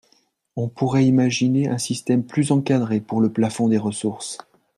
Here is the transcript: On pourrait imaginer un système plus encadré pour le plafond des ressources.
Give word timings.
On 0.55 0.67
pourrait 0.67 1.05
imaginer 1.05 1.67
un 1.67 1.77
système 1.77 2.23
plus 2.25 2.51
encadré 2.51 3.01
pour 3.01 3.21
le 3.21 3.31
plafond 3.31 3.67
des 3.69 3.77
ressources. 3.77 4.39